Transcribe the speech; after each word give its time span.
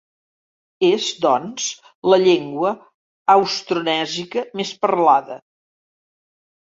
És, 0.87 1.09
doncs, 1.25 1.67
la 2.13 2.19
llengua 2.23 2.73
austronèsica 3.37 4.45
més 4.63 4.73
parlada. 4.87 5.39